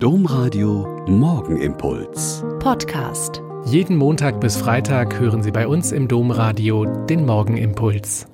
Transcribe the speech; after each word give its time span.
Domradio 0.00 1.04
Morgenimpuls. 1.08 2.44
Podcast. 2.60 3.42
Jeden 3.64 3.96
Montag 3.96 4.40
bis 4.40 4.56
Freitag 4.56 5.18
hören 5.18 5.42
Sie 5.42 5.50
bei 5.50 5.66
uns 5.66 5.90
im 5.90 6.06
Domradio 6.06 6.84
den 6.84 7.26
Morgenimpuls. 7.26 8.28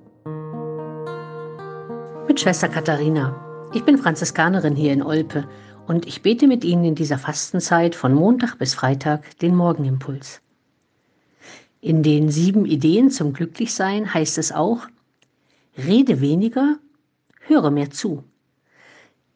Mit 2.29 2.39
Schwester 2.39 2.69
Katharina. 2.69 3.71
Ich 3.73 3.83
bin 3.83 3.97
Franziskanerin 3.97 4.77
hier 4.77 4.93
in 4.93 5.03
Olpe 5.03 5.49
und 5.87 6.05
ich 6.07 6.21
bete 6.21 6.49
mit 6.49 6.65
Ihnen 6.65 6.85
in 6.85 6.95
dieser 6.97 7.17
Fastenzeit 7.17 7.95
von 7.95 8.13
Montag 8.13 8.59
bis 8.59 8.75
Freitag 8.75 9.39
den 9.39 9.55
Morgenimpuls. 9.55 10.43
In 11.81 12.03
den 12.03 12.29
sieben 12.29 12.67
Ideen 12.67 13.11
zum 13.11 13.33
Glücklichsein 13.33 14.13
heißt 14.13 14.37
es 14.37 14.53
auch, 14.53 14.87
rede 15.79 16.21
weniger, 16.21 16.77
höre 17.41 17.71
mehr 17.71 17.89
zu. 17.89 18.23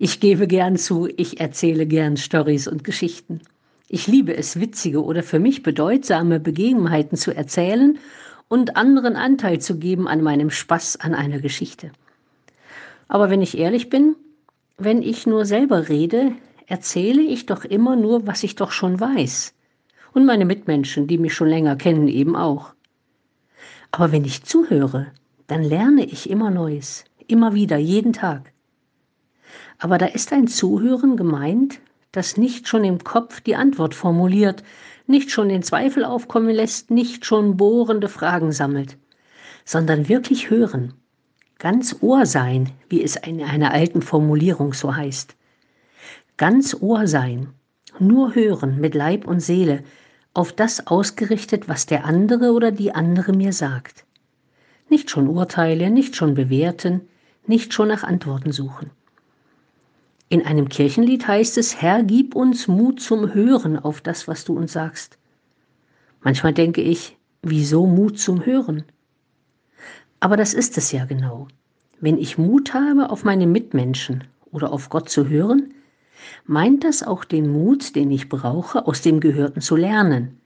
Ich 0.00 0.20
gebe 0.20 0.46
gern 0.46 0.76
zu, 0.76 1.08
ich 1.16 1.40
erzähle 1.40 1.84
gern 1.84 2.16
Stories 2.16 2.68
und 2.68 2.84
Geschichten. 2.84 3.40
Ich 3.88 4.06
liebe 4.06 4.36
es, 4.36 4.60
witzige 4.60 5.02
oder 5.02 5.24
für 5.24 5.40
mich 5.40 5.64
bedeutsame 5.64 6.38
Begebenheiten 6.38 7.16
zu 7.16 7.34
erzählen 7.34 7.98
und 8.46 8.76
anderen 8.76 9.16
Anteil 9.16 9.60
zu 9.60 9.76
geben 9.76 10.06
an 10.06 10.22
meinem 10.22 10.50
Spaß 10.50 11.00
an 11.00 11.14
einer 11.14 11.40
Geschichte. 11.40 11.90
Aber 13.08 13.28
wenn 13.28 13.42
ich 13.42 13.58
ehrlich 13.58 13.90
bin, 13.90 14.14
wenn 14.76 15.02
ich 15.02 15.26
nur 15.26 15.44
selber 15.44 15.88
rede, 15.88 16.30
erzähle 16.68 17.22
ich 17.22 17.46
doch 17.46 17.64
immer 17.64 17.96
nur, 17.96 18.24
was 18.24 18.44
ich 18.44 18.54
doch 18.54 18.70
schon 18.70 19.00
weiß. 19.00 19.52
Und 20.12 20.26
meine 20.26 20.44
Mitmenschen, 20.44 21.08
die 21.08 21.18
mich 21.18 21.34
schon 21.34 21.48
länger 21.48 21.74
kennen, 21.74 22.06
eben 22.06 22.36
auch. 22.36 22.72
Aber 23.90 24.12
wenn 24.12 24.24
ich 24.24 24.44
zuhöre, 24.44 25.08
dann 25.48 25.64
lerne 25.64 26.04
ich 26.04 26.30
immer 26.30 26.52
Neues, 26.52 27.04
immer 27.26 27.54
wieder, 27.54 27.78
jeden 27.78 28.12
Tag. 28.12 28.52
Aber 29.78 29.98
da 29.98 30.06
ist 30.06 30.32
ein 30.32 30.48
Zuhören 30.48 31.16
gemeint, 31.16 31.80
das 32.12 32.36
nicht 32.36 32.68
schon 32.68 32.84
im 32.84 33.04
Kopf 33.04 33.40
die 33.40 33.56
Antwort 33.56 33.94
formuliert, 33.94 34.62
nicht 35.06 35.30
schon 35.30 35.48
den 35.48 35.62
Zweifel 35.62 36.04
aufkommen 36.04 36.50
lässt, 36.50 36.90
nicht 36.90 37.24
schon 37.24 37.56
bohrende 37.56 38.08
Fragen 38.08 38.52
sammelt, 38.52 38.96
sondern 39.64 40.08
wirklich 40.08 40.50
hören, 40.50 40.94
ganz 41.58 41.96
Ohr 42.00 42.26
sein, 42.26 42.70
wie 42.88 43.02
es 43.02 43.16
in 43.16 43.42
einer 43.42 43.72
alten 43.72 44.02
Formulierung 44.02 44.74
so 44.74 44.94
heißt. 44.94 45.36
Ganz 46.36 46.76
Ohr 46.80 47.06
sein, 47.06 47.48
nur 47.98 48.34
hören 48.34 48.80
mit 48.80 48.94
Leib 48.94 49.26
und 49.26 49.40
Seele, 49.40 49.82
auf 50.34 50.52
das 50.52 50.86
ausgerichtet, 50.86 51.68
was 51.68 51.86
der 51.86 52.04
andere 52.04 52.52
oder 52.52 52.70
die 52.70 52.94
andere 52.94 53.32
mir 53.32 53.52
sagt. 53.52 54.04
Nicht 54.88 55.10
schon 55.10 55.26
urteile, 55.26 55.90
nicht 55.90 56.16
schon 56.16 56.34
bewerten, 56.34 57.08
nicht 57.46 57.74
schon 57.74 57.88
nach 57.88 58.04
Antworten 58.04 58.52
suchen. 58.52 58.90
In 60.30 60.44
einem 60.44 60.68
Kirchenlied 60.68 61.26
heißt 61.26 61.56
es, 61.56 61.80
Herr, 61.80 62.02
gib 62.02 62.34
uns 62.34 62.68
Mut 62.68 63.00
zum 63.00 63.32
Hören 63.32 63.78
auf 63.78 64.02
das, 64.02 64.28
was 64.28 64.44
du 64.44 64.56
uns 64.56 64.72
sagst. 64.72 65.18
Manchmal 66.20 66.52
denke 66.52 66.82
ich, 66.82 67.16
wieso 67.42 67.86
Mut 67.86 68.18
zum 68.18 68.44
Hören? 68.44 68.84
Aber 70.20 70.36
das 70.36 70.52
ist 70.52 70.76
es 70.76 70.92
ja 70.92 71.06
genau. 71.06 71.48
Wenn 72.00 72.18
ich 72.18 72.36
Mut 72.36 72.74
habe, 72.74 73.08
auf 73.10 73.24
meine 73.24 73.46
Mitmenschen 73.46 74.24
oder 74.52 74.72
auf 74.72 74.90
Gott 74.90 75.08
zu 75.08 75.28
hören, 75.28 75.72
meint 76.44 76.84
das 76.84 77.02
auch 77.02 77.24
den 77.24 77.48
Mut, 77.50 77.96
den 77.96 78.10
ich 78.10 78.28
brauche, 78.28 78.86
aus 78.86 79.00
dem 79.00 79.20
Gehörten 79.20 79.62
zu 79.62 79.76
lernen, 79.76 80.40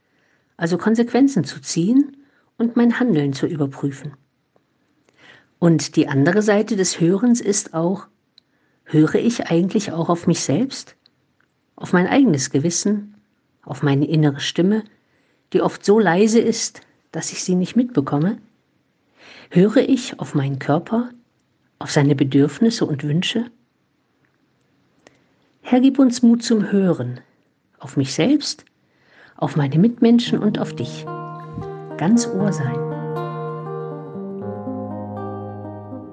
also 0.57 0.79
Konsequenzen 0.79 1.45
zu 1.45 1.61
ziehen 1.61 2.17
und 2.57 2.77
mein 2.77 3.01
Handeln 3.01 3.33
zu 3.33 3.47
überprüfen. 3.47 4.13
Und 5.59 5.97
die 5.97 6.09
andere 6.09 6.43
Seite 6.43 6.77
des 6.77 7.01
Hörens 7.01 7.41
ist 7.41 7.75
auch, 7.75 8.07
höre 8.93 9.15
ich 9.15 9.47
eigentlich 9.47 9.93
auch 9.93 10.09
auf 10.09 10.27
mich 10.27 10.41
selbst, 10.41 10.97
auf 11.77 11.93
mein 11.93 12.07
eigenes 12.07 12.51
Gewissen, 12.51 13.15
auf 13.63 13.83
meine 13.83 14.07
innere 14.07 14.41
Stimme, 14.41 14.85
die 15.53 15.63
oft 15.63 15.85
so 15.85 15.99
leise 15.99 16.41
ist, 16.41 16.83
dass 17.11 17.33
ich 17.33 17.43
sie 17.43 17.55
nicht 17.55 17.75
mitbekomme? 17.75 18.39
Höre 19.51 19.89
ich 19.89 20.19
auf 20.21 20.35
meinen 20.35 20.59
Körper, 20.59 21.11
auf 21.79 21.91
seine 21.91 22.15
Bedürfnisse 22.15 22.87
und 22.87 23.03
Wünsche? 23.03 23.51
Herr, 25.63 25.81
gib 25.81 25.99
uns 25.99 26.23
Mut 26.23 26.43
zum 26.43 26.71
Hören, 26.71 27.21
auf 27.79 27.97
mich 27.97 28.13
selbst, 28.15 28.65
auf 29.37 29.57
meine 29.57 29.79
Mitmenschen 29.79 30.39
und 30.39 30.59
auf 30.59 30.75
dich. 30.75 31.05
Ganz 31.97 32.27
Ohr 32.27 32.53
sein. 32.53 32.92